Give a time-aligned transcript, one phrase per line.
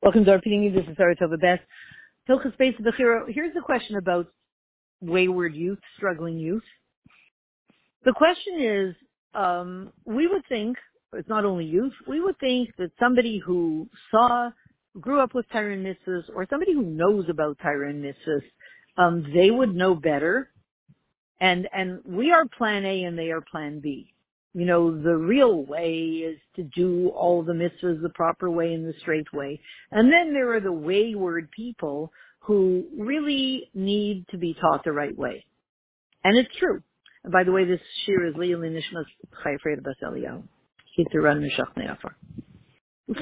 [0.00, 0.72] Welcome to our opinion.
[0.72, 1.60] This is Sarah Tova Best.
[2.28, 2.92] Hilchas Space the.
[3.28, 4.28] Here's a question about
[5.00, 6.62] wayward youth, struggling youth.
[8.04, 8.94] The question is,
[9.34, 10.76] um, we would think,
[11.14, 14.50] it's not only youth, we would think that somebody who saw,
[15.00, 15.84] grew up with Torah and
[16.32, 18.04] or somebody who knows about Torah and
[18.98, 20.48] um, they would know better.
[21.40, 24.14] And, and we are plan A and they are plan B
[24.58, 25.92] you know, the real way
[26.26, 29.60] is to do all the mitzvahs the proper way and the straight way.
[29.92, 32.10] And then there are the wayward people
[32.40, 35.44] who really need to be taught the right way.
[36.24, 36.82] And it's true.
[37.22, 39.04] And by the way, this shir is Leah Nishmas
[39.46, 40.42] Chayfred Baseliyahu.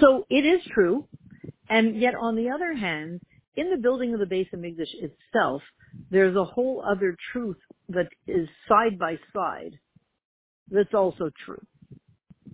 [0.01, 1.07] So it is true.
[1.69, 3.21] And yet on the other hand,
[3.57, 5.61] in the building of the Beis HaMikdash itself,
[6.11, 7.59] there's a whole other truth
[7.91, 9.79] that is side by side
[10.71, 11.65] that's also true.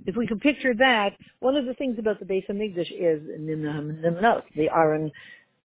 [0.05, 4.43] If we can picture that, one of the things about the Beis HaMikdash is Nimnos,
[4.57, 5.13] the Aron,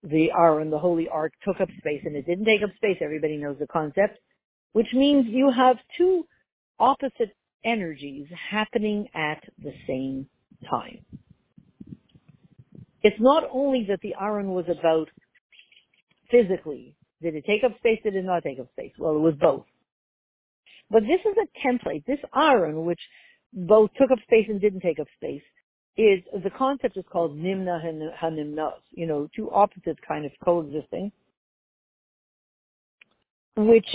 [0.02, 2.98] the Aron, the Holy Ark took up space and it didn't take up space.
[3.00, 4.18] Everybody knows the concept,
[4.72, 6.26] which means you have two
[6.78, 10.26] opposite energies happening at the same
[10.70, 11.04] time.
[13.02, 15.08] It's not only that the Aron was about
[16.30, 16.94] physically.
[17.22, 18.00] Did it take up space?
[18.02, 18.92] Did it not take up space?
[18.98, 19.64] Well, it was both.
[20.90, 22.04] But this is a template.
[22.06, 23.00] This Aron, which
[23.52, 25.42] both took up space and didn't take up space,
[25.96, 27.80] is the concept is called nimna
[28.22, 28.80] hanimnas.
[28.90, 31.10] You know, two opposites kind of coexisting,
[33.56, 33.88] which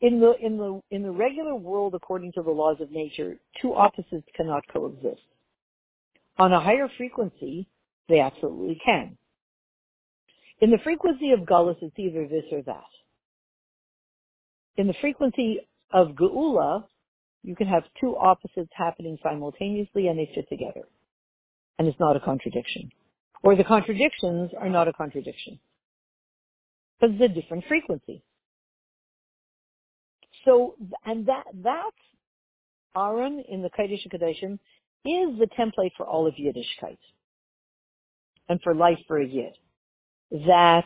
[0.00, 3.72] in the in the in the regular world, according to the laws of nature, two
[3.74, 5.22] opposites cannot coexist.
[6.38, 7.68] On a higher frequency,
[8.08, 9.16] they absolutely can.
[10.60, 12.84] In the frequency of gullus, it's either this or that.
[14.76, 15.60] In the frequency
[15.92, 16.84] of Geula,
[17.42, 20.82] you can have two opposites happening simultaneously and they fit together.
[21.78, 22.90] And it's not a contradiction.
[23.42, 25.58] Or the contradictions are not a contradiction.
[27.00, 28.22] Because it's a different frequency.
[30.44, 31.90] So, and that, that
[32.96, 34.58] Aron in the Kodesh Kadeshim
[35.04, 36.98] is the template for all of Yiddishkeit.
[38.48, 39.54] And for life for a Yid.
[40.46, 40.84] That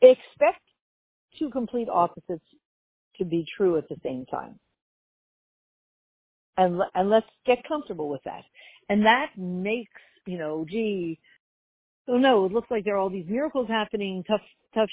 [0.00, 0.62] expect
[1.38, 2.44] two complete opposites
[3.18, 4.58] to be true at the same time.
[6.56, 8.42] And, and let's get comfortable with that.
[8.88, 9.90] And that makes,
[10.26, 11.18] you know, gee,
[12.08, 14.40] oh no, it looks like there are all these miracles happening, tough,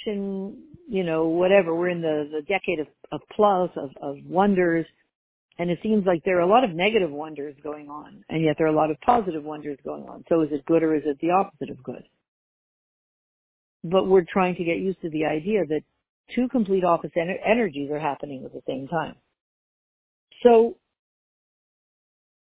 [0.06, 1.74] you know, whatever.
[1.74, 4.86] We're in the, the decade of, of plus, of, of wonders.
[5.58, 8.56] And it seems like there are a lot of negative wonders going on, and yet
[8.58, 10.26] there are a lot of positive wonders going on.
[10.28, 12.04] So is it good or is it the opposite of good?
[13.84, 15.82] But we're trying to get used to the idea that
[16.34, 19.16] two complete opposite ener- energies are happening at the same time.
[20.44, 20.78] So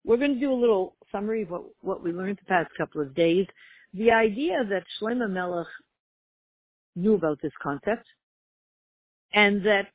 [0.05, 3.00] we're going to do a little summary of what, what we learned the past couple
[3.00, 3.47] of days.
[3.94, 5.67] The idea that Shlomo Melech
[6.97, 8.06] knew about this concept
[9.33, 9.89] and that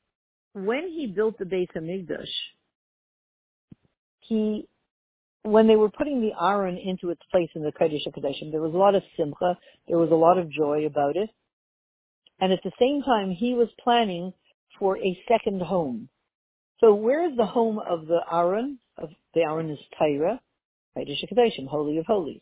[0.53, 2.29] when he built the Beis Hamikdash,
[4.21, 4.67] he,
[5.43, 8.73] when they were putting the Aron into its place in the Kodesh HaKodeshim, there was
[8.73, 9.57] a lot of simcha,
[9.87, 11.29] there was a lot of joy about it.
[12.39, 14.33] And at the same time, he was planning
[14.77, 16.09] for a second home.
[16.79, 18.79] So where is the home of the Aron?
[18.97, 20.39] Of the Aron is Tyra,
[20.95, 22.41] Holy of Holies.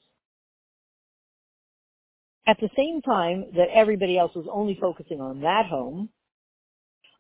[2.47, 6.09] At the same time that everybody else was only focusing on that home,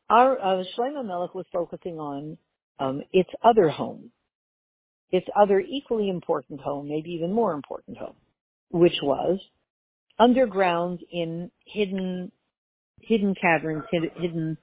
[0.09, 2.37] our uh, Shlomo Melech was focusing on
[2.79, 4.11] um, its other home,
[5.11, 8.15] its other equally important home, maybe even more important home,
[8.71, 9.39] which was
[10.17, 12.31] underground in hidden
[13.07, 14.57] hidden caverns, hidden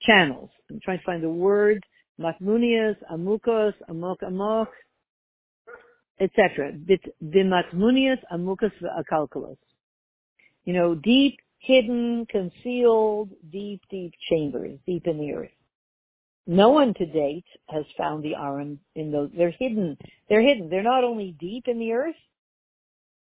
[0.00, 0.50] channels.
[0.70, 1.84] I'm trying to find the word,
[2.20, 4.68] matmunias, amukos, amok amok,
[6.20, 6.72] etc.
[7.22, 9.58] Bimatmunias, amukas, akalkalos.
[10.64, 15.50] You know, deep, hidden, concealed, deep, deep chambers, deep in the earth.
[16.46, 19.30] No one to date has found the Aron in those.
[19.36, 19.96] They're hidden.
[20.28, 20.68] They're hidden.
[20.68, 22.16] They're not only deep in the earth.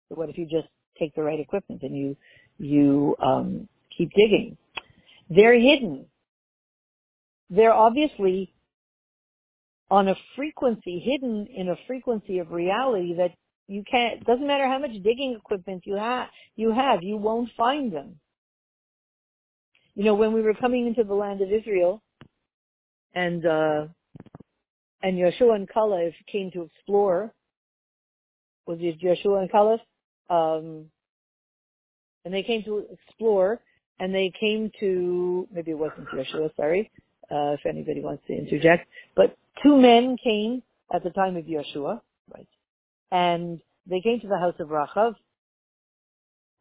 [0.08, 0.68] But what if you just
[0.98, 2.18] take the right equipment and you
[2.58, 3.68] you um,
[4.00, 4.58] keep digging.
[5.30, 6.06] They're hidden.
[7.50, 8.54] They're obviously
[9.92, 13.32] on a frequency, hidden in a frequency of reality that
[13.68, 17.92] you can't, doesn't matter how much digging equipment you have, you have, you won't find
[17.92, 18.20] them.
[19.96, 22.02] You know, when we were coming into the land of Israel
[23.14, 23.88] and, uh,
[25.02, 27.34] and Yeshua and Caleb came to explore,
[28.66, 29.80] was it Yeshua and Caleb?
[30.30, 30.86] Um,
[32.26, 33.60] and they came to explore
[34.00, 36.90] and they came to maybe it wasn't Yeshua, sorry,
[37.32, 40.64] uh, if anybody wants to interject, but two men came
[40.94, 42.00] at the time of Yeshua,
[42.34, 42.48] right?
[43.12, 45.16] And they came to the house of Rachav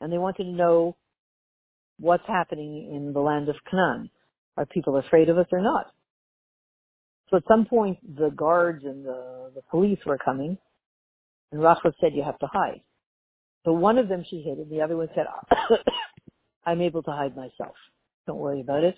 [0.01, 0.97] and they wanted to know
[1.99, 4.11] what's happening in the land of Canaan.
[4.57, 5.93] Are people afraid of us or not?
[7.31, 10.59] So at some point the guards and the, the police were coming
[11.53, 12.81] and Rachav said you have to hide.
[13.65, 15.27] So one of them she hid and the other one said,
[16.69, 17.75] I'm able to hide myself.
[18.27, 18.95] Don't worry about it.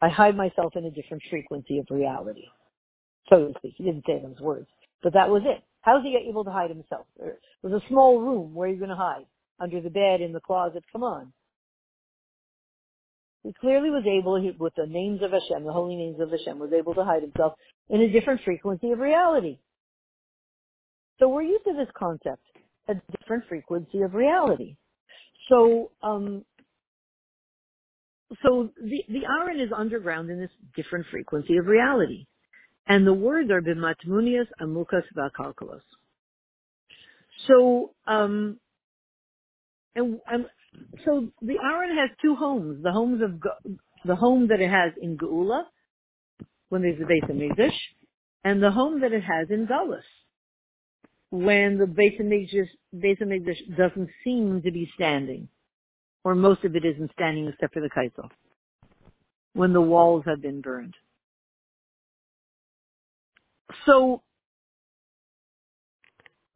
[0.00, 2.44] I hide myself in a different frequency of reality.
[3.28, 3.74] So to speak.
[3.76, 4.68] He didn't say those words.
[5.02, 5.62] But that was it.
[5.80, 7.06] How's he able to hide himself?
[7.18, 8.54] There was a small room.
[8.54, 9.26] Where are you going to hide?
[9.60, 10.84] Under the bed, in the closet?
[10.92, 11.32] Come on.
[13.42, 16.72] He clearly was able, with the names of Hashem, the holy names of Hashem, was
[16.72, 17.54] able to hide himself
[17.88, 19.58] in a different frequency of reality.
[21.18, 22.42] So we're used to this concept,
[22.88, 24.76] a different frequency of reality.
[25.48, 26.44] So, um,
[28.42, 32.26] so the, the Aron is underground in this different frequency of reality.
[32.86, 35.80] And the words are bimatmunias amukas vakalkalos.
[37.46, 38.58] So, um,
[39.94, 40.46] and, and
[41.04, 43.40] so the Aron has two homes: the homes of
[44.04, 45.64] the home that it has in Geula,
[46.68, 47.76] when there's the Beit Hamikdash,
[48.44, 50.02] and the home that it has in Galus,
[51.30, 55.48] when the Beit Hamikdash, Beit Hamikdash doesn't seem to be standing,
[56.28, 58.28] or most of it isn't standing except for the Kaitel,
[59.54, 60.92] when the walls have been burned.
[63.86, 64.20] So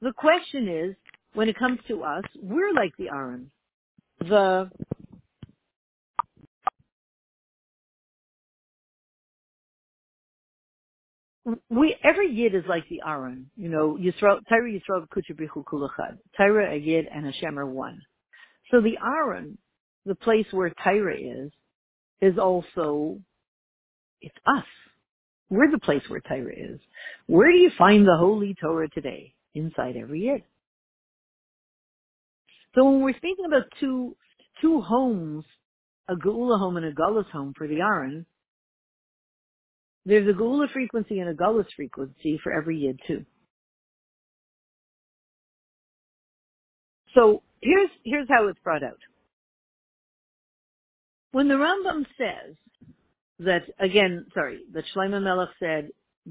[0.02, 0.94] the question is,
[1.32, 3.50] when it comes to us, we're like the Aron.
[4.20, 4.70] The
[11.70, 13.50] we every yid is like the Aron.
[13.56, 16.18] You know, Yisrael, Tyra Yisrael Kuchabichu Kulachad.
[16.36, 18.02] Torah a yid and Hashem are one.
[18.70, 19.56] So the Aron,
[20.06, 21.52] the place where Torah is,
[22.20, 23.20] is also
[24.20, 24.64] it's us.
[25.50, 26.80] We're the place where Torah is.
[27.26, 29.34] Where do you find the Holy Torah today?
[29.54, 30.42] Inside every yid.
[32.74, 34.16] So when we're speaking about two
[34.62, 35.44] two homes,
[36.08, 38.24] a Geula home and a Gullus home for the Aron,
[40.06, 43.26] there's a Geula frequency and a Gullus frequency for every Yid too.
[47.14, 48.98] So here's here's how it's brought out.
[51.32, 52.56] When the Rambam says
[53.40, 55.88] that again, sorry, that Shlomo Melech said,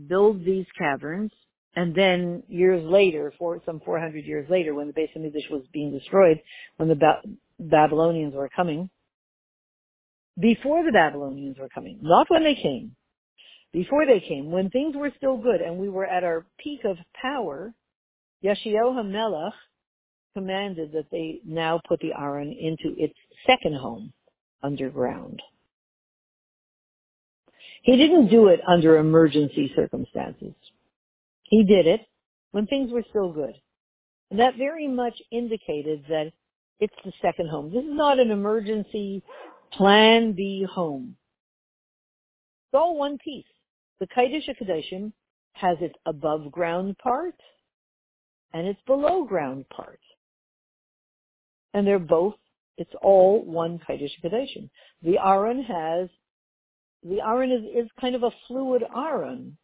[0.07, 1.31] build these caverns
[1.75, 5.91] and then years later, for some 400 years later, when the Beis Hamikdash was being
[5.91, 6.41] destroyed,
[6.77, 7.21] when the ba-
[7.59, 8.89] Babylonians were coming,
[10.39, 12.95] before the Babylonians were coming, not when they came,
[13.71, 16.97] before they came, when things were still good and we were at our peak of
[17.21, 17.73] power,
[18.43, 19.53] Yoshiyahu HaMelech
[20.33, 23.13] commanded that they now put the Aron into its
[23.47, 24.11] second home,
[24.63, 25.41] underground.
[27.83, 30.53] He didn't do it under emergency circumstances.
[31.43, 32.01] He did it
[32.51, 33.55] when things were still good.
[34.29, 36.31] And that very much indicated that
[36.79, 37.71] it's the second home.
[37.73, 39.23] This is not an emergency
[39.73, 41.15] plan B home.
[42.67, 43.45] It's all one piece.
[43.99, 45.11] The Kaidish Kadeshim
[45.53, 47.35] has its above ground part
[48.53, 49.99] and its below ground part.
[51.73, 52.35] And they're both,
[52.77, 54.69] it's all one Kaidish Kadeshim.
[55.01, 56.09] The Aron has,
[57.03, 59.57] the Aron is, is kind of a fluid Aron.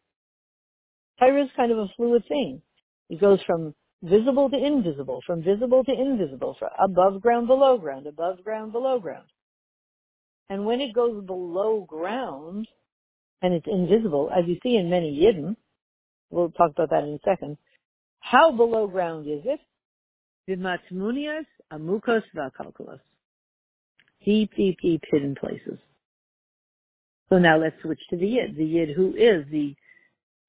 [1.18, 2.62] Torah is kind of a fluid thing.
[3.10, 8.06] It goes from visible to invisible, from visible to invisible, from above ground, below ground,
[8.06, 9.26] above ground, below ground.
[10.48, 12.68] And when it goes below ground,
[13.42, 15.56] and it's invisible, as you see in many Yidden,
[16.30, 17.56] we'll talk about that in a second,
[18.20, 19.60] how below ground is it?
[20.48, 23.00] Vidmatmunias, amukos, vakalkulos.
[24.24, 25.78] Deep, deep, deep hidden places.
[27.28, 29.74] So now let's switch to the Yid, the Yid who is the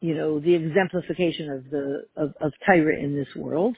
[0.01, 3.75] you know, the exemplification of the of, of Torah in this world.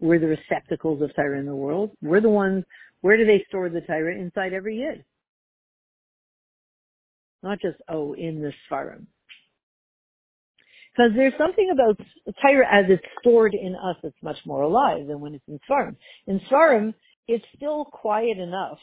[0.00, 1.90] We're the receptacles of Torah in the world.
[2.02, 2.64] We're the ones.
[3.00, 4.14] Where do they store the Torah?
[4.16, 5.04] Inside every yid.
[7.42, 9.06] Not just oh in the Sfarim.
[10.94, 11.98] Because there's something about
[12.40, 15.96] Torah as it's stored in us that's much more alive than when it's in Sfarim.
[16.26, 16.94] In Sfarim,
[17.26, 18.78] it's still quiet enough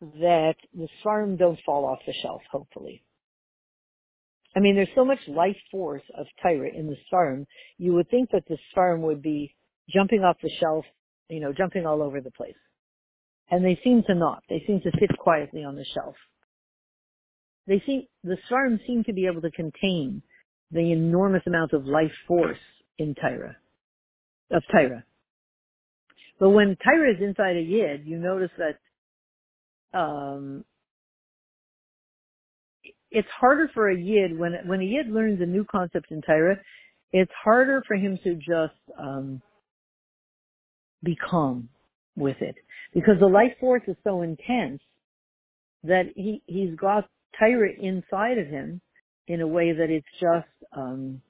[0.00, 3.02] that the Sfarim don't fall off the shelf, hopefully.
[4.54, 7.46] I mean, there's so much life force of Torah in the Sfarim.
[7.78, 9.54] You would think that the Sfarim would be
[9.88, 10.84] jumping off the shelf,
[11.28, 12.54] you know, jumping all over the place.
[13.50, 14.42] And they seem to not.
[14.48, 16.14] They seem to sit quietly on the shelf.
[17.66, 20.22] They seem, the Sfarim seem to be able to contain
[20.72, 22.58] the enormous amount of life force
[22.98, 23.56] in Torah,
[24.50, 25.04] of Torah.
[26.40, 30.64] But when Torah is inside a Yid, you notice that um,
[33.12, 36.56] it's harder for a yid when when a yid learns a new concept in Torah,
[37.12, 39.42] it's harder for him to just um,
[41.04, 41.68] be calm
[42.16, 42.54] with it
[42.94, 44.80] because the life force is so intense
[45.84, 48.80] that he he's got Torah inside of him
[49.26, 51.20] in a way that it's just um,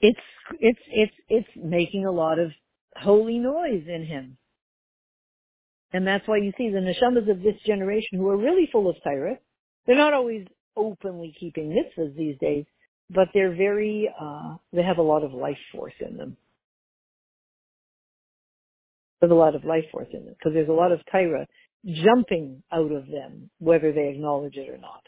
[0.00, 0.20] it's
[0.60, 2.50] it's it's it's making a lot of
[2.96, 4.36] holy noise in him.
[5.92, 8.96] And that's why you see the neshamas of this generation who are really full of
[9.04, 9.38] Torah.
[9.86, 12.64] They're not always openly keeping mitzvahs these days,
[13.10, 16.36] but they're very, uh, they have a lot of life force in them.
[19.20, 21.46] There's a lot of life force in them because there's a lot of Torah
[21.84, 25.02] jumping out of them, whether they acknowledge it or not.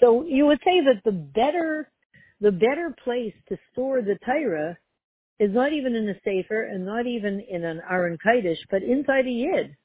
[0.00, 1.90] So you would say that the better,
[2.40, 4.76] the better place to store the Torah
[5.38, 9.26] is not even in a Sefer and not even in an Aron Kaidish, but inside
[9.26, 9.76] a Yid,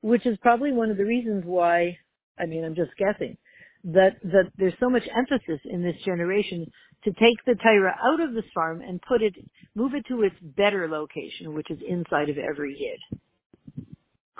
[0.00, 1.98] which is probably one of the reasons why,
[2.38, 3.36] I mean, I'm just guessing,
[3.84, 6.70] that, that there's so much emphasis in this generation
[7.04, 9.34] to take the Torah out of the Sfarim and put it,
[9.74, 13.20] move it to its better location, which is inside of every Yid,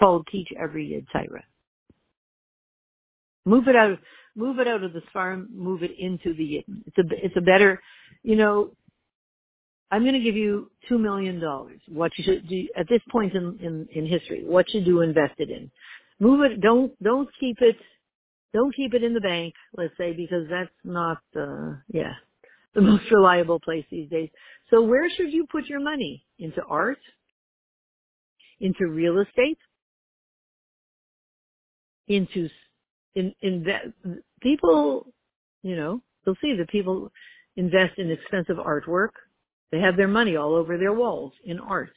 [0.01, 1.45] called Teach Every Yid Torah.
[3.45, 3.99] Move it out,
[4.35, 6.65] move it out of the Sfarim, move it into the Yid.
[6.87, 7.81] It's a, it's a better,
[8.25, 8.73] you know,
[9.91, 11.81] I'm going to give you two million dollars.
[11.89, 15.35] What you should do at this point in, in, in history, what should you invest
[15.39, 15.71] it in?
[16.21, 16.61] Move it.
[16.61, 17.77] Don't don't keep it.
[18.53, 19.55] Don't keep it in the bank.
[19.77, 22.13] Let's say because that's not uh, yeah
[22.75, 24.29] the most reliable place these days.
[24.71, 26.25] So where should you put your money?
[26.39, 26.99] Into art?
[28.61, 29.59] Into real estate?
[32.09, 32.49] Into
[33.15, 33.93] in in that
[34.41, 35.07] people,
[35.63, 37.13] you know, you'll see that people
[37.57, 39.11] invest in expensive artwork
[39.71, 41.93] they have their money all over their walls in art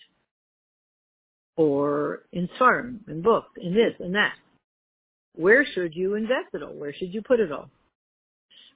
[1.56, 4.34] or in farm, in books, in this and that.
[5.36, 6.74] Where should you invest it all?
[6.74, 7.70] Where should you put it all?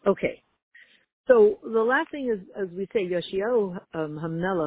[0.05, 0.41] Okay.
[1.27, 4.15] So the last thing is, as we say, Yoshiyahu um,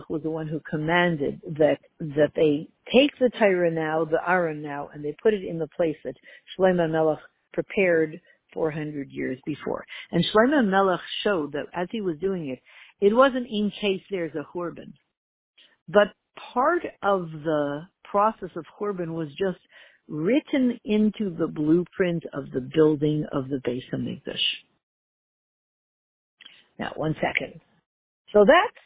[0.09, 4.91] was the one who commanded that that they take the Torah now, the Aron now,
[4.93, 6.15] and they put it in the place that
[6.59, 7.19] Shlomo Melech
[7.55, 8.21] prepared
[8.53, 9.87] 400 years before.
[10.13, 12.61] And Shlomo Melech showed that as he was doing it,
[13.01, 14.93] it wasn't in case there's a Hurban.
[15.89, 16.09] But
[16.53, 19.59] part of the process of Hurban was just
[20.09, 24.37] written into the blueprint of the building of the Beis Hamikdash.
[26.81, 27.61] Now, one second.
[28.33, 28.77] So that's,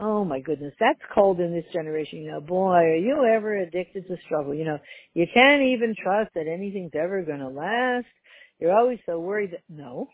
[0.00, 4.08] oh my goodness, that's cold in this generation, you know, boy, are you ever addicted
[4.08, 4.54] to struggle?
[4.54, 4.78] You know,
[5.12, 8.06] you can't even trust that anything's ever going to last.
[8.58, 10.08] You're always so worried that, no,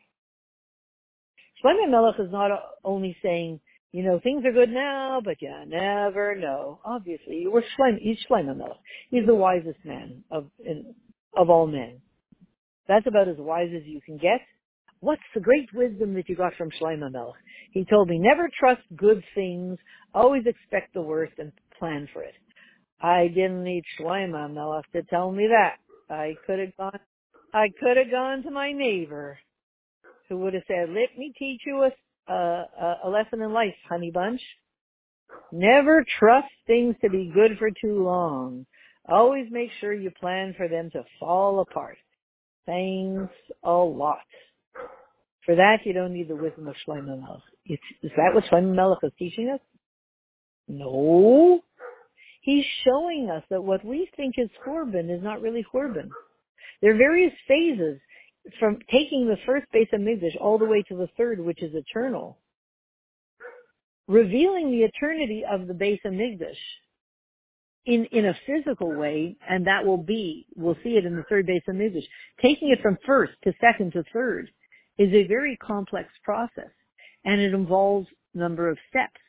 [1.62, 2.50] Shlomo Melech is not
[2.82, 3.60] only saying,
[3.92, 6.80] you know, things are good now, but you never know.
[6.84, 8.78] Obviously, you were Shlomo, he's Shlomo Melech.
[9.10, 10.92] He's the wisest man of in,
[11.36, 12.00] of all men.
[12.88, 14.40] That's about as wise as you can get.
[15.00, 17.34] What's the great wisdom that you got from Shlomo Melech?
[17.72, 19.78] He told me, never trust good things,
[20.14, 22.34] always expect the worst and plan for it.
[23.00, 25.76] I didn't need Shlomo Melech to tell me that.
[26.14, 26.98] I could have gone,
[27.54, 29.38] I could have gone to my neighbor
[30.28, 31.88] who would have said, let me teach you
[32.28, 34.40] a, a, a lesson in life, honey bunch.
[35.52, 38.66] Never trust things to be good for too long.
[39.08, 41.96] Always make sure you plan for them to fall apart.
[42.66, 43.32] Thanks
[43.64, 44.18] a lot.
[45.46, 47.42] For that, you don't need the wisdom of Shlomo Melech.
[47.66, 49.60] Is that what Shlomo Melech is teaching us?
[50.68, 51.60] No.
[52.42, 56.10] He's showing us that what we think is Hurban is not really Hurban.
[56.80, 58.00] There are various phases
[58.58, 61.74] from taking the first base of Hamikdash all the way to the third, which is
[61.74, 62.38] eternal,
[64.08, 66.56] revealing the eternity of the Beis Hamikdash
[67.86, 71.46] in in a physical way, and that will be we'll see it in the third
[71.46, 72.06] base of Hamikdash.
[72.40, 74.50] Taking it from first to second to third
[75.00, 76.70] is a very complex process,
[77.24, 79.20] and it involves a number of steps,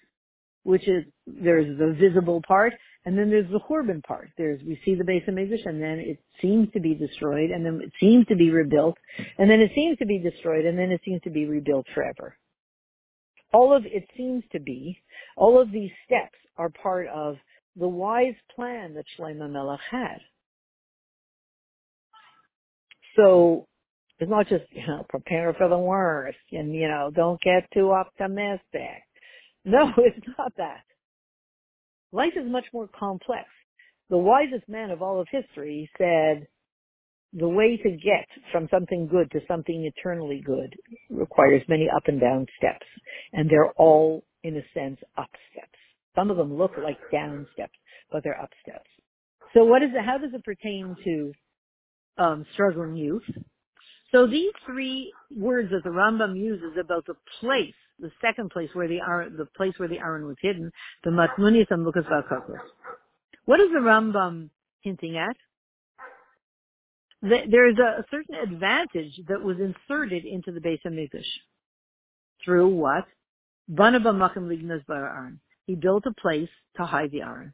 [0.63, 2.73] which is there's the visible part
[3.05, 4.29] and then there's the Hurban part.
[4.37, 7.65] There's, we see the base of Hamikdash and then it seems to be destroyed and
[7.65, 8.97] then it seems to be rebuilt
[9.39, 12.35] and then it seems to be destroyed and then it seems to be rebuilt forever.
[13.53, 15.01] All of it seems to be,
[15.35, 17.37] all of these steps are part of
[17.75, 20.19] the wise plan that Shlomo Melech had.
[23.15, 23.67] So
[24.21, 27.91] it's not just, you know, prepare for the worst and, you know, don't get too
[27.91, 28.61] optimistic.
[29.63, 30.81] No, it's not that.
[32.11, 33.45] Life is much more complex.
[34.09, 36.47] The wisest man of all of history said,
[37.33, 40.75] the way to get from something good to something eternally good
[41.11, 42.87] requires many up and down steps.
[43.33, 45.77] And they're all, in a sense, up steps.
[46.15, 47.77] Some of them look like down steps,
[48.11, 48.89] but they're up steps.
[49.53, 51.31] So what is it, how does it pertain to
[52.17, 53.29] um, struggling youth?
[54.11, 58.87] So these three words that the Rambam uses about the place, the second place where
[58.87, 60.71] the Aron, the place where the Aron was hidden,
[61.03, 62.03] the Matmunis and Lukas.
[63.45, 64.49] What is the Rambam
[64.81, 65.37] hinting at?
[67.21, 71.23] There is a certain advantage that was inserted into the Beis Hamikdash.
[72.43, 73.05] Through what?
[73.69, 75.39] Banaba Makam Lignas Aron.
[75.67, 77.53] He built a place to hide the Aron.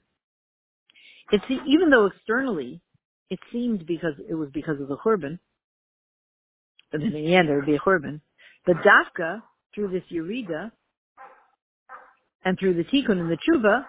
[1.32, 2.82] It's even though externally
[3.30, 5.40] it seemed because it was because of the Churban,
[6.92, 8.22] but in the end there would be a Churban.
[8.66, 9.42] But Dafka,
[9.74, 10.72] through this Yerida,
[12.44, 13.86] and through the Tikkun and the Tshuva,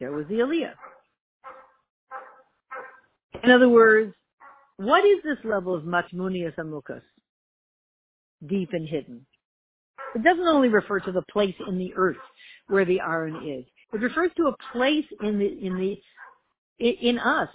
[0.00, 0.74] there was the Aliyah.
[3.42, 4.14] In other words,
[4.76, 7.02] what is this level of Matmunias Amukas?
[8.46, 9.26] Deep and hidden.
[10.14, 12.16] It doesn't only refer to the place in the earth
[12.68, 13.64] where the Aron is.
[13.92, 15.98] It refers to a place in the in the
[16.78, 17.48] in us,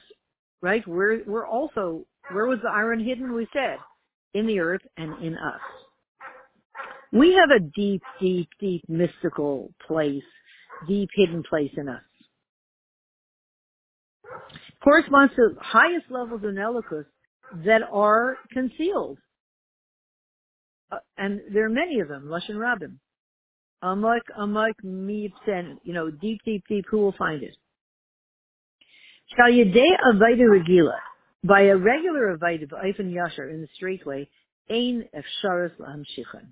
[0.61, 0.85] right?
[0.87, 3.33] We're we're also where was the Aron hidden?
[3.33, 3.77] We said
[4.33, 5.61] in the earth and in us.
[7.11, 10.23] We have a deep, deep, deep mystical place,
[10.87, 12.01] deep hidden place in us.
[14.83, 17.05] Corresponds to highest levels of Nelikus
[17.65, 19.17] that are concealed.
[20.91, 22.97] Uh, and there are many of them, Lush Lashon Rabbim.
[23.83, 27.55] Amak, amak, mipsen, you know, deep, deep, deep, who will find it?
[29.37, 30.97] Shalyadei Avaida Regila,
[31.43, 34.29] by a regular Avaida, Eifan Yasher, in the straight way,
[34.69, 36.51] Ein Efsharas L'hamshichan.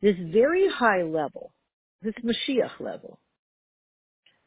[0.00, 1.52] This very high level,
[2.02, 3.18] this Mashiach level,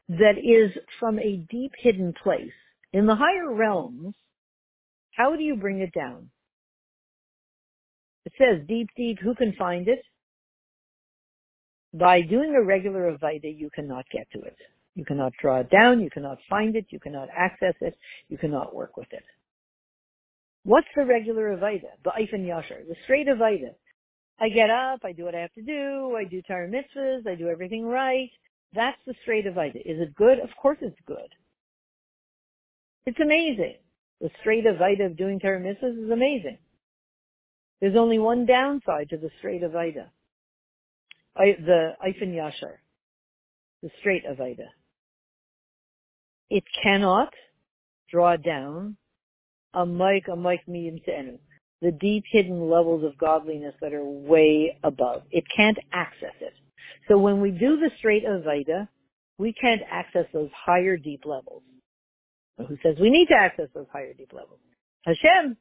[0.07, 2.53] that is from a deep hidden place,
[2.93, 4.15] in the higher realms,
[5.11, 6.29] how do you bring it down?
[8.25, 10.01] It says deep, deep, who can find it?
[11.93, 14.55] By doing a regular Avaida, you cannot get to it.
[14.95, 18.75] You cannot draw it down, you cannot find it, you cannot access it, you cannot
[18.75, 19.23] work with it.
[20.63, 21.89] What's the regular Avaida?
[22.03, 23.73] The Eifan Yasher, the straight Avaida.
[24.39, 27.35] I get up, I do what I have to do, I do Torah mitzvahs, I
[27.35, 28.29] do everything right.
[28.73, 29.77] That's the straight Avaida.
[29.77, 30.39] Is it good?
[30.39, 31.29] Of course it's good.
[33.05, 33.77] It's amazing.
[34.19, 36.57] The straight Avaida of doing Torah mitzvahs is amazing.
[37.79, 40.09] There's only one downside to the straight Avaida.
[41.35, 42.75] The Eifan Yasher.
[43.81, 44.67] The straight Avaida.
[46.51, 47.33] It cannot
[48.09, 48.97] draw down
[49.73, 51.39] a mic, a mic medium to enu.
[51.81, 55.23] The deep hidden levels of godliness that are way above.
[55.31, 56.53] It can't access it.
[57.07, 58.89] So when we do the straight Avaida,
[59.37, 61.63] we can't access those higher deep levels.
[62.57, 64.59] Who says we need to access those higher deep levels?
[65.05, 65.55] Hashem.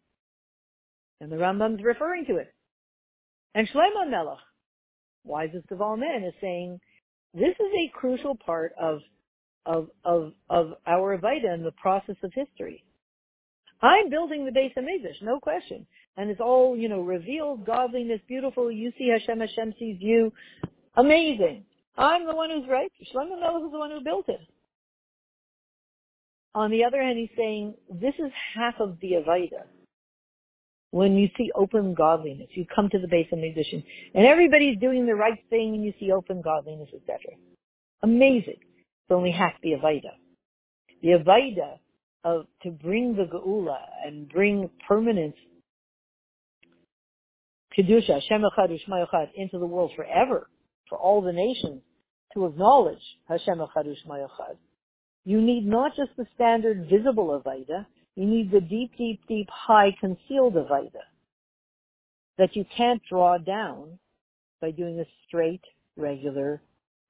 [1.21, 2.53] And the Rambam's referring to it.
[3.55, 4.39] And Shlomo Melech,
[5.23, 6.81] wisest of all men, is saying
[7.33, 8.99] this is a crucial part of
[9.67, 12.85] of of of our Avaida and the process of history.
[13.83, 18.21] I'm building the base of Hamikdash, no question, and it's all you know revealed godliness,
[18.29, 18.71] beautiful.
[18.71, 20.33] You see Hashem, Hashem sees you,
[20.97, 21.65] amazing.
[21.97, 22.91] I'm the one who's right.
[23.15, 24.41] Shlomo Melech is the one who built it.
[26.55, 29.65] On the other hand, he's saying this is half of the Avaida.
[30.93, 35.07] When you see open godliness, you come to the base of Hamikdash, and everybody's doing
[35.07, 37.37] the right thing, and you see open godliness, etc.
[38.03, 38.59] Amazing.
[39.11, 40.13] Only half the Avaida.
[41.03, 41.79] The Avaida
[42.25, 45.37] of to bring the Geula and bring permanence
[47.77, 50.49] Kedusha, Hashem Echad, Ushma Echad, into the world forever,
[50.89, 51.83] for all the nations
[52.35, 54.57] to acknowledge Hashem Echad, Ushma Echad.
[55.25, 59.95] You need not just the standard visible Avaida, you need the deep, deep, deep, high
[60.01, 61.03] concealed Avaida
[62.39, 63.99] that you can't draw down
[64.61, 65.63] by doing a straight,
[65.97, 66.61] regular,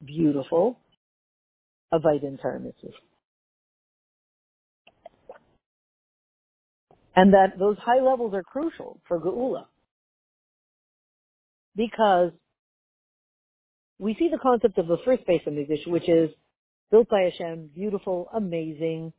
[0.05, 0.79] beautiful
[1.93, 2.95] Avaida in mitzvahs.
[7.17, 9.67] And that those high levels are crucial for Geula.
[11.77, 12.33] Because
[13.99, 16.31] we see the concept of the first Beis Hamikdash, which is
[16.91, 19.13] built by Hashem, beautiful, amazing,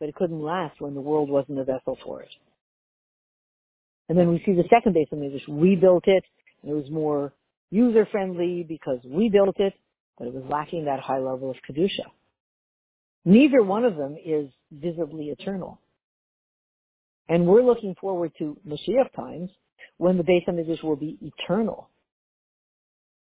[0.00, 2.30] but it couldn't last when the world wasn't a vessel for it.
[4.08, 5.48] And then we see the second Beis Hamikdash.
[5.48, 6.24] We built it.
[6.64, 7.32] It was more
[7.70, 9.74] user friendly because we built it,
[10.18, 12.06] but it was lacking that high level of kedusha.
[13.24, 15.80] Neither one of them is visibly eternal.
[17.28, 19.50] And we're looking forward to Mashiach times
[19.98, 21.90] when the Beis Hamikdash will be eternal.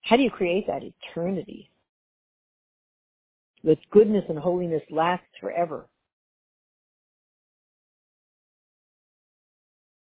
[0.02, 1.70] How do you create that eternity?
[3.64, 5.86] That goodness and holiness lasts forever.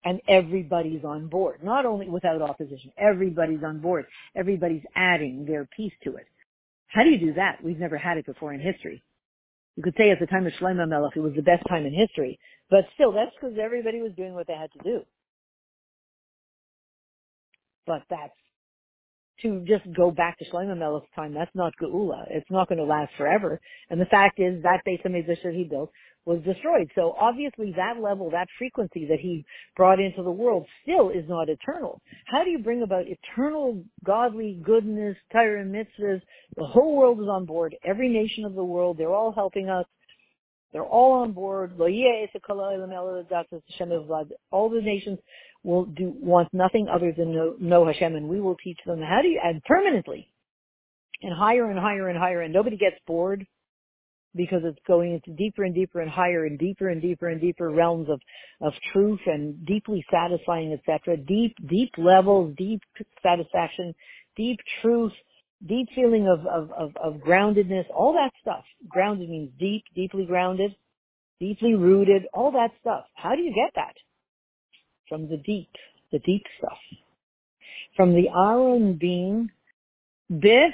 [0.04, 1.60] And everybody's on board.
[1.62, 4.06] Not only without opposition, everybody's on board.
[4.34, 6.26] Everybody's adding their piece to it.
[6.94, 7.64] How do you do that?
[7.64, 9.04] We've never had it before in history.
[9.76, 11.94] You could say at the time of Shlomo Melech, it was the best time in
[11.94, 12.38] history.
[12.70, 15.02] But still, that's because everybody was doing what they had to do.
[17.86, 18.32] but that's
[19.42, 21.34] to just go back to Shlomo Melech's time.
[21.34, 22.26] That's not Geula.
[22.30, 23.60] It's not going to last forever.
[23.90, 25.90] And the fact is that Beis Hamikdash that he built
[26.26, 26.90] was destroyed.
[26.94, 29.44] So obviously that level, that frequency that he
[29.76, 32.00] brought into the world still is not eternal.
[32.26, 36.22] How do you bring about eternal godly goodness, Torah mitzvahs?
[36.56, 37.76] The whole world is on board.
[37.84, 39.86] Every nation of the world, they're all helping us.
[40.72, 41.72] They're all on board.
[41.78, 41.88] All
[44.70, 45.18] the nations
[45.62, 49.20] will do want nothing other than know, know Hashem, and we will teach them how
[49.22, 50.28] do you and permanently,
[51.22, 53.46] and higher and higher and higher, and nobody gets bored
[54.36, 57.70] because it's going into deeper and deeper and higher and deeper and deeper and deeper
[57.70, 58.20] realms of
[58.60, 61.16] of truth and deeply satisfying, etc.
[61.16, 62.80] Deep, deep levels, deep
[63.22, 63.94] satisfaction,
[64.36, 65.12] deep truth
[65.66, 68.64] deep feeling of, of, of, of groundedness, all that stuff.
[68.88, 70.74] Grounded means deep, deeply grounded,
[71.40, 73.04] deeply rooted, all that stuff.
[73.14, 73.94] How do you get that?
[75.08, 75.70] From the deep,
[76.12, 76.78] the deep stuff.
[77.96, 79.50] From the Aron being
[80.28, 80.68] be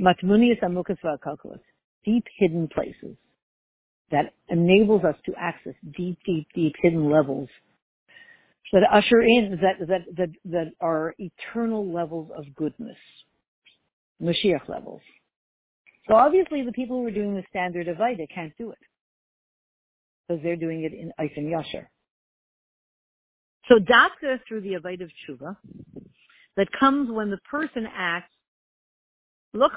[0.00, 1.60] matmunias amukas v'akalkulas,
[2.04, 3.16] deep hidden places
[4.10, 7.48] that enables us to access deep, deep, deep hidden levels
[8.74, 12.96] that usher in that that that that are eternal levels of goodness.
[14.20, 15.00] Mashiach levels.
[16.08, 18.78] So obviously the people who are doing the standard of Avaida can't do it.
[20.26, 21.86] Because they're doing it in Eifin Yasher.
[23.68, 25.56] So Dafka through the Avaida of Tshuva
[26.56, 28.33] that comes when the person acts
[29.54, 29.70] not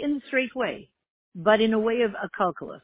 [0.00, 0.90] in the straight way,
[1.34, 2.82] but in a way of a calculus.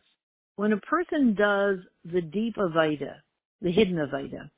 [0.57, 3.17] When a person does the deep Avaida,
[3.61, 4.51] the hidden Avaida,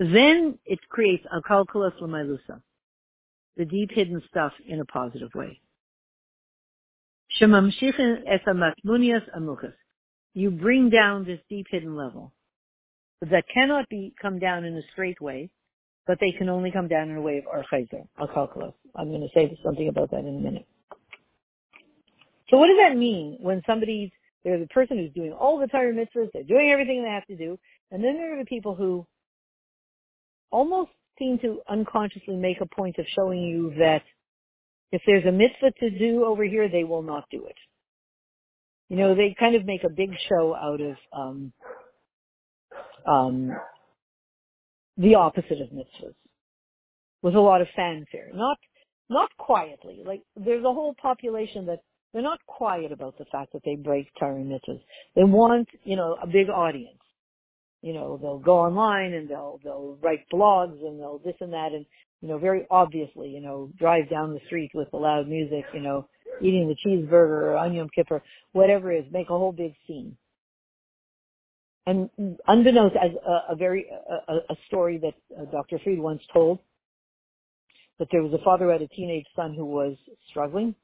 [0.00, 1.94] then it creates a calculus
[3.56, 5.60] the deep hidden stuff in a positive way.
[10.34, 12.32] You bring down this deep hidden level
[13.20, 15.50] that cannot be come down in a straight way,
[16.06, 19.22] but they can only come down in a way of Or Chayzer, al I'm going
[19.22, 20.66] to say something about that in a minute.
[22.50, 24.10] So what does that mean when somebody's,
[24.44, 27.36] there's a person who's doing all the Torah mitzvahs, they're doing everything they have to
[27.36, 27.58] do,
[27.90, 29.06] and then there are the people who
[30.50, 34.02] almost seem to unconsciously make a point of showing you that
[34.92, 37.56] if there's a mitzvah to do over here, they will not do it.
[38.88, 41.52] You know, they kind of make a big show out of um,
[43.06, 43.50] um,
[44.96, 46.14] the opposite of mitzvahs
[47.22, 48.30] with a lot of fanfare.
[48.34, 48.58] Not
[49.08, 50.02] not quietly.
[50.04, 51.80] Like there's a whole population that
[52.12, 54.80] they're not quiet about the fact that they break Torah mitzvahs.
[55.16, 56.98] They want, you know, a big audience
[57.84, 61.72] you know, they'll go online and they'll, they'll write blogs and they'll this and that
[61.74, 61.84] and,
[62.22, 65.80] you know, very obviously, you know, drive down the street with the loud music, you
[65.82, 66.08] know,
[66.40, 70.16] eating the cheeseburger or onion kipper, whatever it is, make a whole big scene.
[71.86, 72.08] And
[72.48, 73.86] unbeknownst as a, a very,
[74.28, 75.78] a, a story that uh, Dr.
[75.84, 76.58] Fried once told,
[77.98, 79.96] that there was a father who had a teenage son who was
[80.28, 80.74] struggling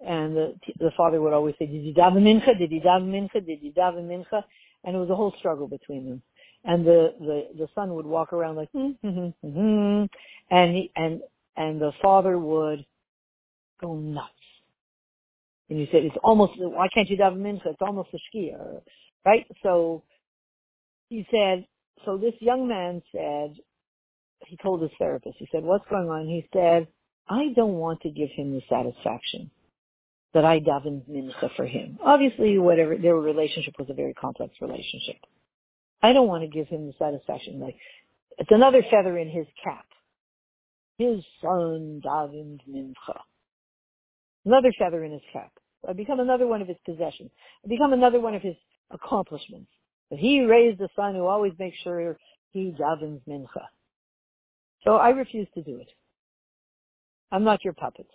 [0.00, 2.58] and the, the father would always say, did you daven mincha?
[2.58, 3.44] Did you daven mincha?
[3.44, 4.42] Did you daven mincha?
[4.84, 6.22] And it was a whole struggle between them.
[6.64, 10.04] And the, the, the son would walk around like, hmm, hmm, hmm, hmm,
[10.50, 11.20] and he, and,
[11.56, 12.84] and the father would
[13.80, 14.30] go nuts.
[15.70, 17.66] And you said, it's almost, why can't you daven mincha?
[17.66, 18.80] It's almost a shkia,
[19.24, 19.46] right?
[19.62, 20.02] So
[21.08, 21.66] he said,
[22.04, 23.54] so this young man said,
[24.46, 26.26] he told his therapist, he said, what's going on?
[26.26, 26.88] He said,
[27.28, 29.50] I don't want to give him the satisfaction
[30.34, 31.98] that I davened mincha for him.
[32.04, 35.16] Obviously, whatever their relationship was a very complex relationship.
[36.02, 37.76] I don't want to give him the satisfaction like
[38.36, 39.86] it's another feather in his cap.
[40.98, 43.20] His son davened mincha.
[44.44, 45.52] Another feather in his cap.
[45.88, 47.30] I become another one of his possessions.
[47.64, 48.56] I become another one of his
[48.90, 49.70] accomplishments.
[50.10, 52.16] But he raised a son who always makes sure
[52.52, 53.66] he davens mincha.
[54.84, 55.88] So I refuse to do it.
[57.32, 58.06] I'm not your puppet.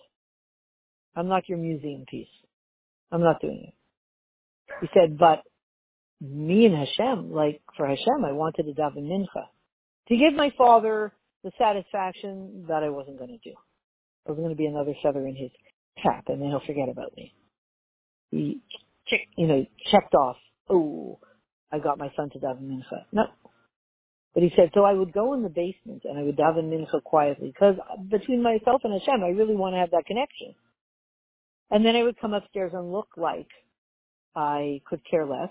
[1.16, 2.28] I'm not your museum piece.
[3.12, 3.74] I'm not doing it.
[4.82, 5.44] He said, but
[6.22, 9.48] me and Hashem, like for Hashem, I wanted to daven mincha
[10.08, 13.56] to give my father the satisfaction that I wasn't going to do.
[14.28, 15.52] I was going to be another feather in his
[16.04, 17.34] cap, and then he'll forget about me.
[18.32, 18.62] He,
[19.38, 20.38] you know, checked off.
[20.70, 21.20] Oh,
[21.72, 23.06] I got my son to daven mincha.
[23.12, 23.26] No.
[24.34, 27.04] But he said, so I would go in the basement and I would daven mincha
[27.04, 27.76] quietly because
[28.10, 30.56] between myself and Hashem, I really want to have that connection.
[31.72, 33.48] And then I would come upstairs and look like
[34.36, 35.50] I could care less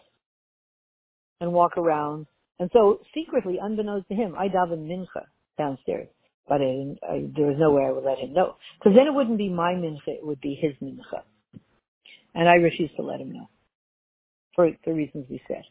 [1.40, 2.26] and walk around.
[2.58, 5.26] And so secretly, unbeknownst to him, I daven mincha
[5.58, 6.08] downstairs.
[6.48, 8.56] But I I, there was no way I would let him know.
[8.78, 11.22] Because then it wouldn't be my mincha, it would be his mincha.
[12.34, 13.48] And I refused to let him know.
[14.58, 15.62] For the reasons we said.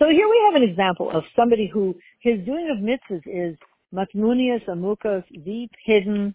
[0.00, 3.56] So here we have an example of somebody who his doing of mitzvahs is
[3.94, 6.34] matmunias, amukas, deep, hidden.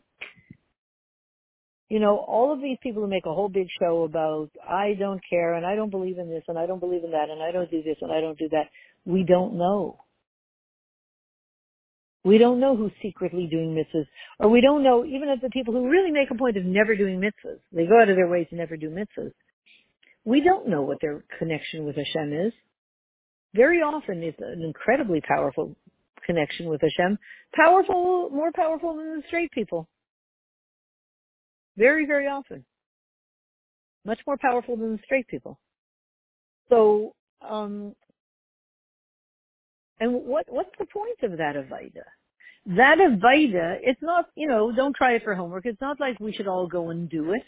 [1.89, 5.19] You know, all of these people who make a whole big show about, I don't
[5.29, 7.51] care and I don't believe in this and I don't believe in that and I
[7.51, 8.67] don't do this and I don't do that.
[9.03, 9.99] We don't know.
[12.23, 14.05] We don't know who's secretly doing mitzvahs,
[14.39, 16.95] or we don't know even of the people who really make a point of never
[16.95, 17.59] doing mitzvahs.
[17.73, 19.33] They go out of their way to never do mitzvahs.
[20.23, 22.53] We don't know what their connection with Hashem is.
[23.55, 25.75] Very often it's an incredibly powerful
[26.25, 27.17] connection with Hashem.
[27.53, 29.87] Powerful, more powerful than the straight people.
[31.77, 32.63] Very, very often.
[34.05, 35.59] Much more powerful than the straight people.
[36.69, 37.13] So,
[37.47, 37.93] um,
[39.99, 42.03] and what what's the point of that Avaida?
[42.65, 45.65] That Avaida, it's not, you know, don't try it for homework.
[45.65, 47.43] It's not like we should all go and do it.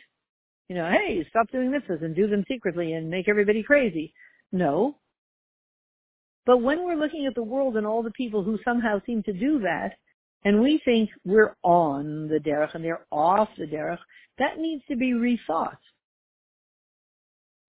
[0.70, 4.14] You know, hey, stop doing mitzvahs and do them secretly and make everybody crazy.
[4.52, 4.96] No.
[6.46, 9.34] But when we're looking at the world and all the people who somehow seem to
[9.34, 9.94] do that,
[10.46, 14.00] and we think we're on the derech and they're off the derech,
[14.40, 15.78] that needs to be rethought.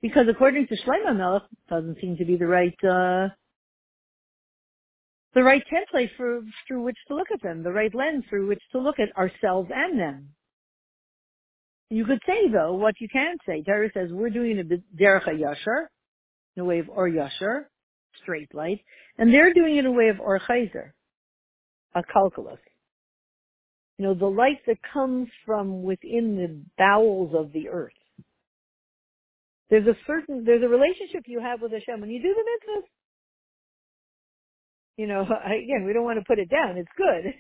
[0.03, 3.29] Because according to Shlomo Melech, doesn't seem to be the right uh,
[5.35, 8.63] the right template for through which to look at them, the right lens through which
[8.73, 10.29] to look at ourselves and them.
[11.95, 14.65] You could say though, what you can say, Torah says we're doing a
[15.01, 15.87] derech yashar,
[16.57, 17.67] in a way of or yashar,
[18.21, 18.81] straight light,
[19.17, 20.91] and they're doing it in a way of or chayzer,
[21.95, 22.59] a calculus.
[23.99, 27.93] You know, the light that comes from within the bowels of the earth.
[29.71, 32.89] There's a certain, there's a relationship you have with Hashem when you do the mitzvahs
[34.97, 36.77] you know, again, we don't want to put it down.
[36.77, 37.35] It's good.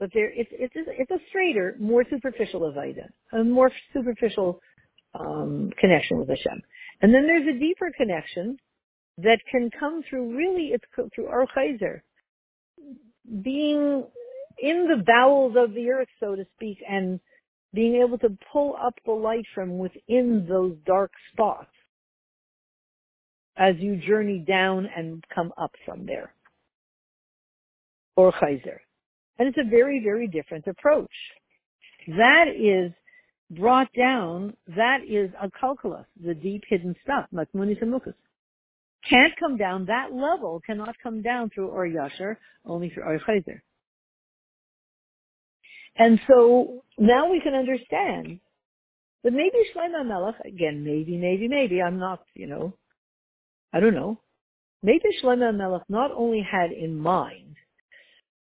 [0.00, 4.60] But there, it's, it's, it's a straighter, more superficial Avaida, a more superficial,
[5.18, 6.60] um, connection with Hashem.
[7.00, 8.58] And then there's a deeper connection
[9.18, 12.00] that can come through really, it's through Or Chayzer.
[13.42, 14.04] Being
[14.58, 17.20] in the bowels of the earth, so to speak, and
[17.72, 21.70] being able to pull up the light from within those dark spots
[23.56, 26.32] as you journey down and come up from there.
[28.16, 28.78] Or Chayzer.
[29.38, 31.10] And it's a very, very different approach.
[32.06, 32.92] That is
[33.50, 38.14] brought down, that is a calculus, the deep hidden stuff, Matmunis and Mukas.
[39.08, 43.60] Can't come down, that level cannot come down through Or Yasher, only through Or Chayzer.
[45.96, 48.40] And so now we can understand
[49.22, 52.74] that maybe Shlomo Melech, again, maybe, maybe, maybe, I'm not, you know,
[53.72, 54.20] I don't know.
[54.82, 57.43] Maybe Shlomo Melech not only had in mind,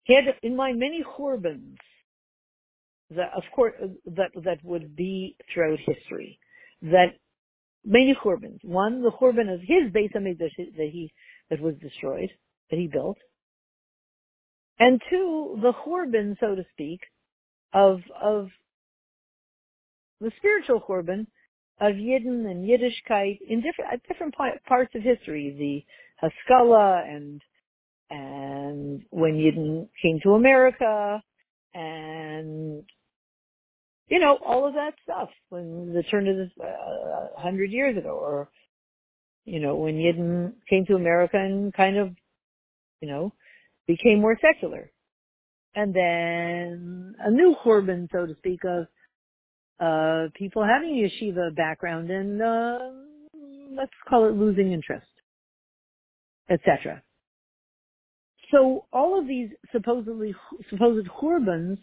[0.07, 1.77] had in mind many churbans
[3.11, 3.75] that, of course,
[4.07, 6.39] that that would be throughout history.
[6.83, 7.15] That
[7.85, 8.61] many churbans.
[8.63, 11.13] One, the churban of his Beis Hamikdash that he
[11.51, 12.31] that was destroyed,
[12.71, 13.19] that he built,
[14.79, 17.01] and two, the churban, so to speak,
[17.73, 18.49] of of
[20.21, 21.27] the spiritual churban
[21.81, 27.43] of Yidden and Yiddishkeit in different at different parts of history, the Haskalah and
[28.11, 31.23] and when Yidden came to America
[31.73, 32.83] and
[34.09, 38.11] you know all of that stuff when the turn of the uh, hundred years ago,
[38.11, 38.49] or
[39.45, 42.11] you know when Yidden came to America and kind of
[43.01, 43.33] you know
[43.87, 44.91] became more secular,
[45.75, 48.87] and then a new Churban, so to speak, of
[49.79, 52.79] uh, people having yeshiva background and uh,
[53.77, 55.07] let's call it losing interest,
[56.51, 57.03] etc.
[58.51, 60.35] So all of these supposedly
[60.71, 61.79] supposed churbans,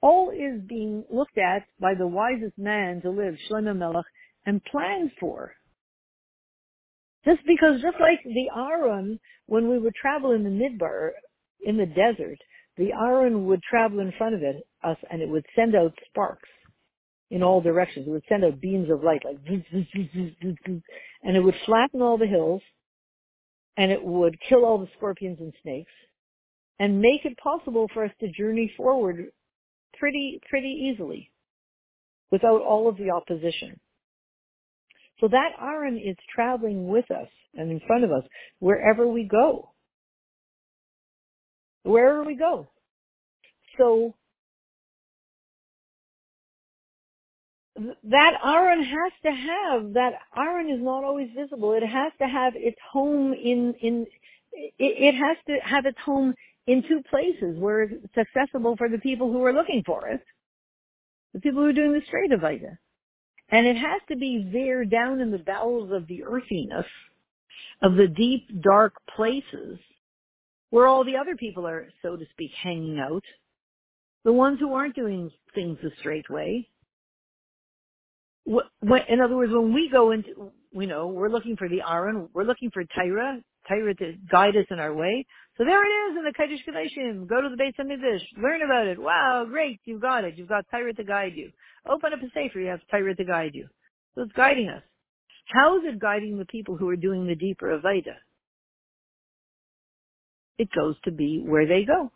[0.00, 4.04] all is being looked at by the wisest man to live, Shlomo Melech,
[4.46, 5.52] and planned for.
[7.24, 11.10] Just because, just like the Aron, when we would travel in the Midbar,
[11.64, 12.38] in the desert,
[12.76, 16.48] the Aron would travel in front of it, us, and it would send out sparks
[17.30, 18.06] in all directions.
[18.06, 22.62] It would send out beams of light, like and it would flatten all the hills,
[23.76, 25.92] and it would kill all the scorpions and snakes,
[26.78, 29.26] and make it possible for us to journey forward
[29.98, 31.30] pretty pretty easily,
[32.30, 33.78] without all of the opposition.
[35.20, 38.24] So that Aron is traveling with us and in front of us
[38.58, 39.72] wherever we go.
[41.84, 42.68] Wherever we go.
[43.78, 44.14] So
[48.04, 51.72] that Aron has to have that Aron is not always visible.
[51.74, 54.06] It has to have its home in in
[54.52, 56.34] it, it has to have its home
[56.66, 60.20] in two places where it's accessible for the people who are looking for it,
[61.34, 62.78] the people who are doing the straight of Avaida.
[63.48, 66.86] And it has to be there down in the bowels of the earthiness
[67.82, 69.78] of the deep, dark places
[70.70, 73.22] where all the other people are, so to speak, hanging out.
[74.24, 76.68] The ones who aren't doing things the straight way.
[78.46, 82.44] In other words, when we go into, you know, we're looking for the Aron, we're
[82.44, 85.26] looking for Torah, Torah to guide us in our way.
[85.58, 87.26] So there it is in the Kodesh Kodashim.
[87.26, 88.22] Go to the Beit HaMikdash.
[88.40, 89.00] Learn about it.
[89.00, 89.80] Wow, great.
[89.84, 90.36] You've got it.
[90.36, 91.50] You've got Torah to guide you.
[91.88, 92.60] Open up a Sefer.
[92.60, 93.66] You have Torah to guide you.
[94.14, 94.82] So it's guiding us.
[95.46, 98.14] How is it guiding the people who are doing the deeper Avoda?
[100.58, 102.10] It goes to be where they go.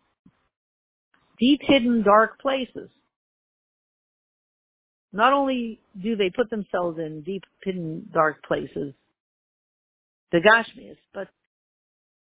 [1.38, 2.90] Deep hidden dark places.
[5.12, 8.94] Not only do they put themselves in deep hidden dark places,
[10.30, 11.28] the Gashmias, but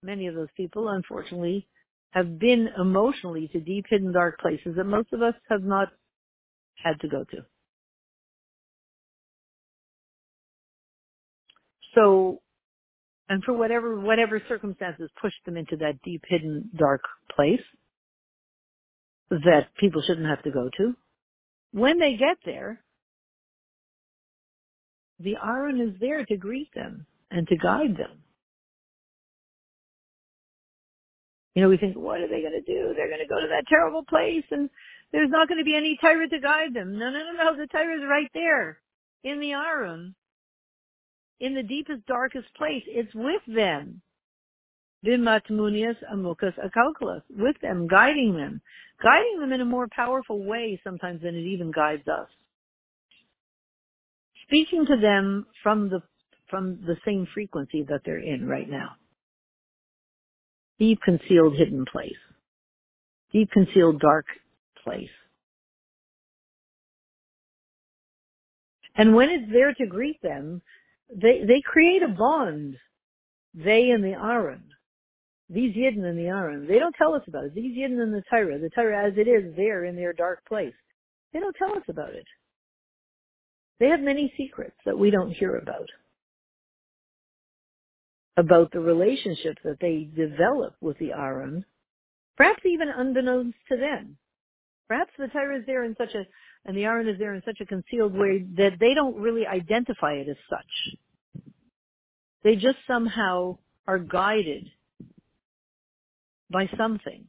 [0.03, 1.67] many of those people, unfortunately,
[2.11, 5.89] have been emotionally to deep hidden dark places that most of us have not
[6.75, 7.37] had to go to.
[11.95, 12.41] So,
[13.29, 17.01] and for whatever, whatever circumstances pushed them into that deep hidden dark
[17.35, 17.61] place
[19.31, 20.95] that people shouldn't have to go to,
[21.75, 22.79] when they get there,
[25.19, 28.23] the Aron is there to greet them and to guide them.
[31.53, 32.93] You know, we think, what are they going to do?
[32.95, 34.69] They're going to go to that terrible place and
[35.11, 36.97] there's not going to be any Torah to guide them.
[36.97, 37.57] No, no, no, no.
[37.57, 38.79] The Torah is right there
[39.25, 40.15] in the Aron,
[41.41, 42.83] in the deepest, darkest place.
[42.87, 44.01] It's with them.
[45.05, 47.21] Bimatmunias amukas akalkalas.
[47.29, 48.61] With them, guiding them.
[49.03, 52.29] Guiding them in a more powerful way sometimes than it even guides us.
[54.47, 56.01] Speaking to them from the,
[56.49, 58.91] from the same frequency that they're in right now
[60.79, 62.11] deep concealed hidden place,
[63.31, 64.25] deep concealed dark
[64.83, 65.09] place.
[68.95, 70.61] And when it's there to greet them,
[71.13, 72.77] they, they create a bond.
[73.53, 74.63] They and the Aron.
[75.49, 76.67] These Yidden and the Aron.
[76.67, 77.55] They don't tell us about it.
[77.55, 78.57] These Yidden and the Torah.
[78.57, 80.73] The Torah as it is there in their dark place.
[81.33, 82.25] They don't tell us about it.
[83.79, 85.89] They have many secrets that we don't hear about
[88.37, 91.63] about the relationship that they develop with the Aron,
[92.35, 94.17] perhaps even unbeknownst to them.
[94.87, 96.25] Perhaps the Torah is there in such a,
[96.65, 100.13] and the Aron is there in such a concealed way that they don't really identify
[100.13, 101.45] it as such.
[102.43, 104.69] They just somehow are guided
[106.51, 107.25] by something.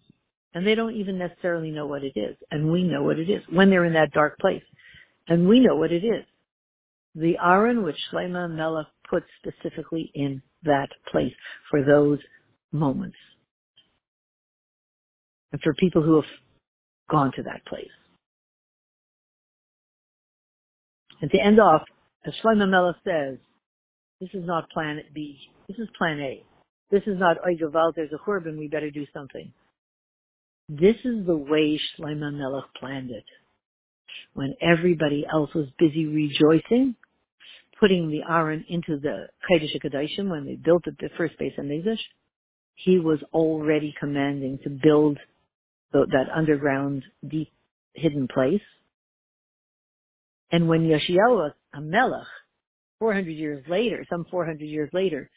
[0.54, 2.36] And they don't even necessarily know what it is.
[2.50, 4.62] And we know what it is when they're in that dark place.
[5.28, 6.24] And we know what it is.
[7.14, 11.32] The Aron which Shlomo Melech put specifically in that place
[11.70, 12.18] for those
[12.72, 13.16] moments.
[15.52, 16.30] And for people who have
[17.10, 17.86] gone to that place.
[21.20, 21.82] And to end off,
[22.26, 23.38] as Shlomo Melech says,
[24.20, 25.38] this is not planet B.
[25.68, 26.42] This is plan A.
[26.90, 29.52] This is not, oh, Gaval, there's a Churban, we better do something.
[30.68, 33.24] This is the way Shlomo Melech planned it.
[34.34, 36.94] When everybody else was busy rejoicing,
[37.78, 42.00] putting the Aron into the Kodesh HaKadoshim when they built the first Beis HaMikdash,
[42.74, 45.18] he was already commanding to build
[45.92, 47.52] the, that underground, deep,
[47.94, 48.62] hidden place.
[50.50, 52.26] And when Yoshiyahu Melech,
[52.98, 55.30] 400 years later, some 400 years later,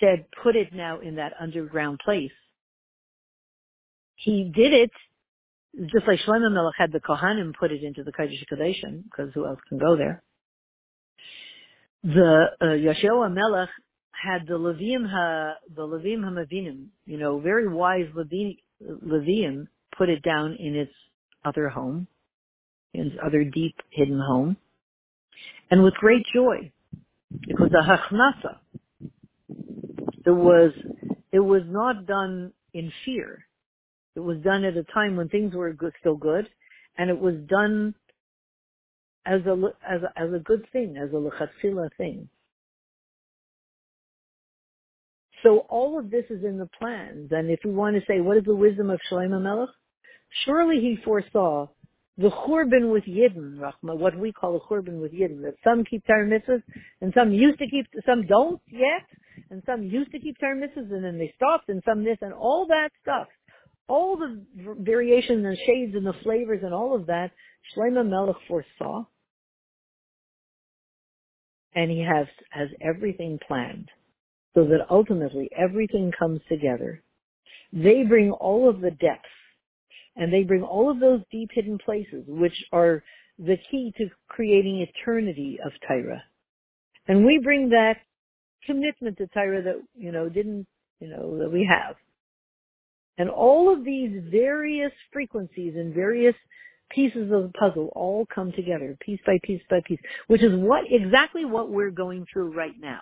[0.00, 2.32] said, put it now in that underground place,
[4.16, 4.90] he did it
[5.92, 9.46] just like Shlomo Melech had the Kohanim put it into the Kodesh HaKadoshim, because who
[9.46, 10.22] else can go there?
[12.04, 13.68] the uh, Yoshiyahu Melech
[14.12, 20.22] had the Levim ha the Levim Hamavinim, you know, very wise Levi, Levim put it
[20.22, 20.92] down in its
[21.44, 22.06] other home,
[22.94, 24.56] in its other deep hidden home,
[25.70, 26.70] and with great joy.
[27.46, 28.58] It was a hachnasa.
[30.28, 30.72] It was
[31.32, 33.46] it was not done in fear.
[34.14, 36.46] It was done at a time when things were good, still good,
[36.98, 37.94] and it was done
[39.24, 39.54] as a
[39.88, 42.28] as a, as a good thing, as a lechatzila thing.
[45.42, 47.30] So all of this is in the plans.
[47.30, 49.70] And if we want to say, what is the wisdom of Shlomo Melech?
[50.44, 51.68] Surely he foresaw
[52.18, 56.04] the churban with Yidden, Rachma, what we call a churban with Yidden, that some keep
[56.06, 56.62] Torah mitzvahs
[57.00, 59.06] and some used to keep, some don't yet,
[59.50, 62.32] and some used to keep Torah mitzvahs and then they stopped and some this and
[62.32, 63.28] all that stuff.
[63.88, 64.44] All the
[64.80, 67.30] variations and shades and the flavors and all of that,
[67.74, 69.04] Shlomo Melech foresaw
[71.74, 73.88] and he has has everything planned
[74.54, 77.02] so that ultimately everything comes together.
[77.72, 79.26] They bring all of the depth
[80.16, 83.04] and they bring all of those deep hidden places which are
[83.38, 86.24] the key to creating eternity of Torah.
[87.06, 87.98] And we bring that
[88.68, 90.66] commitment to Torah that, you know, didn't,
[91.00, 91.96] you know, that we have.
[93.16, 96.36] And all of these various frequencies and various
[96.90, 99.98] pieces of the puzzle all come together, piece by piece by piece,
[100.28, 103.00] which is what, exactly what we're going through right now.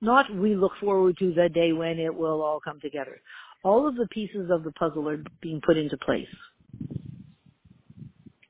[0.00, 3.20] Not we look forward to the day when it will all come together.
[3.64, 6.28] All of the pieces of the puzzle are being put into place.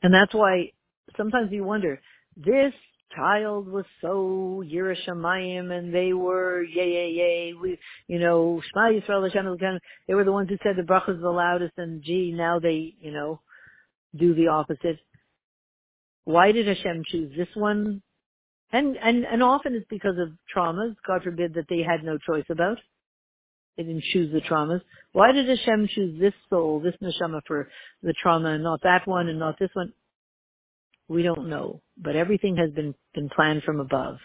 [0.02, 0.72] And that's why
[1.16, 2.00] sometimes you wonder,
[2.36, 2.72] this
[3.16, 9.28] child was so Yerushalayim and they were yay yay yay we you know Shema Yisrael
[9.32, 12.94] Hashem they were the ones who said the brachas the loudest and gee now they
[13.00, 13.40] you know
[14.16, 14.98] do the opposite.
[16.24, 18.02] Why did Hashem choose this one?
[18.72, 20.96] And and and often it's because of traumas.
[21.06, 22.78] God forbid that they had no choice about.
[23.76, 24.80] They didn't choose the traumas.
[25.12, 27.68] Why did Hashem choose this soul, this neshama for
[28.02, 29.92] the trauma, and not that one, and not this one?
[31.08, 34.16] We don't know, but everything has been, been planned from above.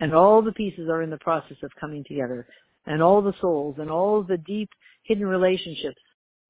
[0.00, 2.46] And all the pieces are in the process of coming together.
[2.86, 4.68] And all the souls and all the deep
[5.04, 6.00] hidden relationships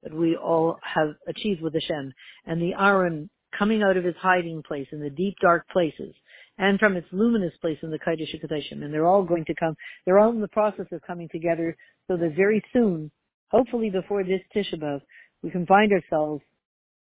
[0.03, 2.12] that we all have achieved with Hashem.
[2.47, 6.14] And the Aron coming out of his hiding place in the deep dark places
[6.59, 8.83] and from its luminous place in the Kodesh HaKodeshim.
[8.83, 11.77] And they're all going to come, they're all in the process of coming together
[12.09, 13.11] so that very soon,
[13.51, 15.01] hopefully before this Tisha B'Av,
[15.43, 16.43] we can find ourselves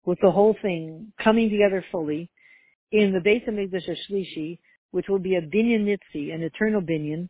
[0.07, 2.29] with the whole thing coming together fully
[2.93, 4.57] in the base of HaMikdash Shlishi,
[4.91, 7.27] which will be a binyan nitzi, an eternal binyan,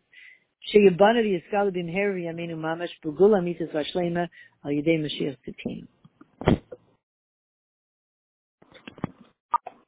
[0.71, 4.29] sheyibanav yiskal b'mheri yaminu mamash b'gula mitzvah shlema
[4.63, 5.37] al yidei Mashiach